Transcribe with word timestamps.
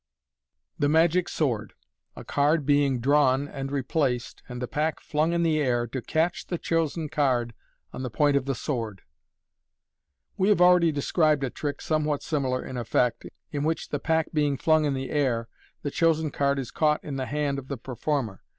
The 0.79 0.89
Magic 0.89 1.29
Sword. 1.29 1.75
A 2.15 2.23
Card 2.23 2.65
being 2.65 2.99
drawn 2.99 3.47
and 3.47 3.71
replaced, 3.71 4.41
and 4.49 4.59
the 4.59 4.67
Pack 4.67 4.99
flung 4.99 5.31
in 5.31 5.43
the 5.43 5.59
Air, 5.59 5.85
to 5.85 6.01
catch 6.01 6.47
the 6.47 6.57
chosen 6.57 7.07
Card 7.07 7.53
on 7.93 8.01
the 8.01 8.09
point 8.09 8.35
of 8.35 8.45
the 8.45 8.55
Sword.— 8.55 9.03
We 10.39 10.49
have 10.49 10.59
already 10.59 10.91
described 10.91 11.43
a 11.43 11.51
trick 11.51 11.81
somewhat 11.81 12.23
similar 12.23 12.65
in 12.65 12.77
effect, 12.77 13.27
in 13.51 13.63
which, 13.63 13.89
the 13.89 13.99
pack 13.99 14.31
being 14.33 14.57
flung 14.57 14.85
in 14.85 14.95
the 14.95 15.11
air, 15.11 15.47
the 15.83 15.91
chosen 15.91 16.31
card 16.31 16.57
is 16.57 16.71
caught 16.71 17.03
in 17.03 17.17
the 17.17 17.27
hand 17.27 17.59
of 17.59 17.67
the 17.67 17.77
performer. 17.77 18.41